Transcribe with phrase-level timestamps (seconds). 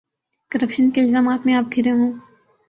[0.51, 2.11] Corruption کے الزامات میں آپ گھرے ہوں۔